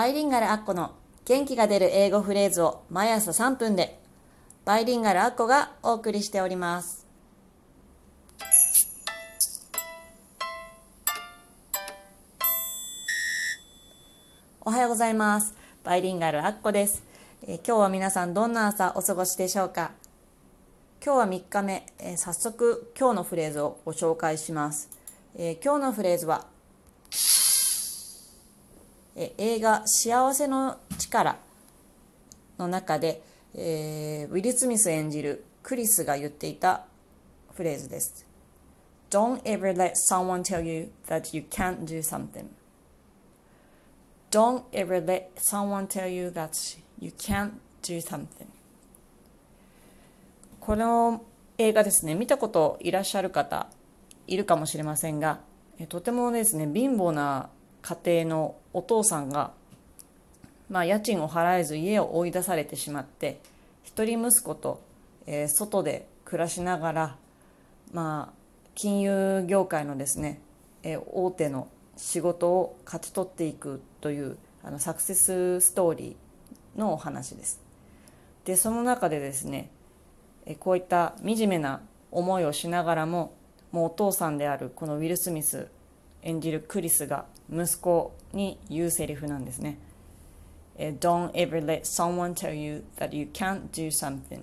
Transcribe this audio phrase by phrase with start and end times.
[0.00, 0.92] バイリンガルアッコの
[1.26, 4.00] 元気が出る英語フレーズを毎朝3分で
[4.64, 7.06] バイリンガルアッコがお送りしております。
[14.62, 15.54] おはようございます。
[15.84, 17.02] バイリンガルアッコです、
[17.42, 19.90] えー今日は皆さんどんな朝お過ごしでしょうか？
[21.04, 24.88] 今日は3日目、えー早速今日のフレーズをご紹介します、
[25.36, 26.46] えー今日のフレーズは
[29.16, 31.38] え映画「幸せの力」
[32.58, 33.22] の中で、
[33.54, 36.86] えーウィル・スミス演じるクリスが言っていた
[37.54, 38.26] フレーズです。
[39.10, 42.46] Don't ever let someone tell you that you can't do something.
[44.30, 48.46] Don't ever let someone tell you that you can't do something.
[50.60, 51.22] この
[51.58, 53.66] 映画ですね、見たこといらっしゃる方
[54.26, 55.40] いるかもしれませんが、
[55.78, 57.50] えとてもですね、貧乏な
[57.82, 59.52] 家庭のお父さんが、
[60.68, 63.40] まあ、家賃を払えず家を追い出されてしまって、
[63.82, 64.80] 一人息子と、
[65.26, 67.16] えー外で暮らしながら、
[67.92, 68.34] まあ、
[68.74, 70.40] 金融業界のですね、
[70.82, 77.60] えー大手の仕事を勝ち取っていくというあのサクセスストーリーのお話です。
[78.44, 79.70] でその中でですね
[80.46, 83.34] えこういった惨めな思いをしながらも
[83.70, 85.68] もうお父さんであるこのウィル・スミス
[86.22, 89.78] 演じるクリスが息子に言うセリフなんですね。
[90.78, 94.42] Don't ever let someone tell you that you can't do something.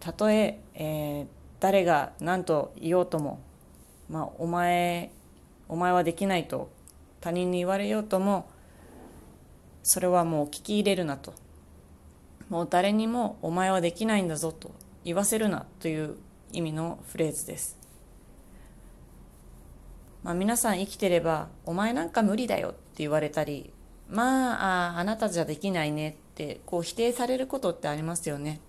[0.00, 3.40] たとええー誰が何と言おうとも、
[4.10, 5.12] まあ、お前
[5.68, 6.72] お前はできないと
[7.20, 8.50] 他人に言われようとも
[9.84, 11.34] それはもう聞き入れるなと
[12.48, 14.72] もう誰にもお前はできないんだぞと
[15.04, 16.16] 言わせるなという
[16.52, 17.78] 意味のフレーズです、
[20.22, 23.72] まあ、皆さん生きてればお前なんか無理だよって言われたり
[24.08, 28.60] まあああなたじゃできないねってこう否定されることってありますよね。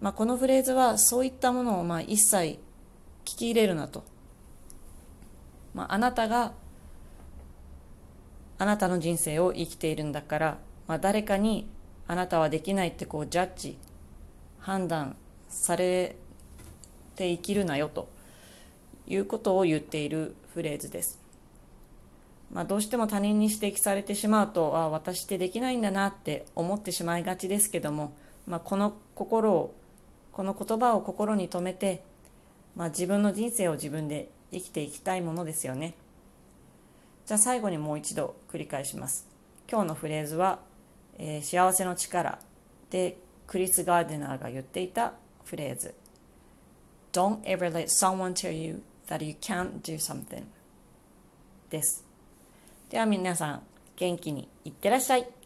[0.00, 2.58] まあ、このフレーズはそういったものをまあ一切
[3.26, 4.02] 聞き入れるなと、
[5.74, 6.54] まあ、あなたが
[8.58, 11.68] あなたの人生を生きているんだから、まあ、誰かに
[12.06, 13.78] あなたはできないってこうジャッジ
[14.58, 15.16] 判断
[15.50, 16.16] され
[17.14, 18.08] て生きるなよと。
[19.10, 21.20] いうことを言っているフレーズです、
[22.52, 28.14] まあ、どうしても他人に指摘されてしまうとあ私ってできないんだなって思ってしまいがちですけども、
[28.46, 29.74] まあ、この心を
[30.32, 32.04] この言葉を心に留めて、
[32.76, 35.94] まあ、自分の人生を自分で生きていきたいものですよね。
[37.26, 39.28] じゃあ最後にもう一度繰り返します。
[39.70, 40.60] 今日のフレーズは、
[41.18, 42.38] えー幸せの力
[42.90, 45.94] でクリス・ガーデナーが言っていたフレーズ
[47.12, 50.44] Don't ever let someone tell you that you can't do something
[51.68, 52.04] です。
[52.88, 53.62] では皆さん
[53.96, 55.39] 元気にいってらっしゃい。